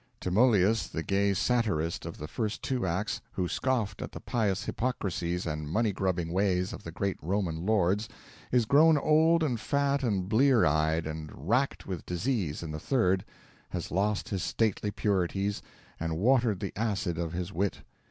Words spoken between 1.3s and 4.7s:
satirist of the first two acts, who scoffed at the pious